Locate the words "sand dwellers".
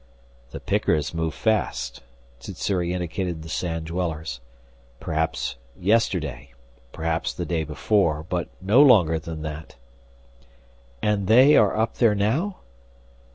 3.49-4.39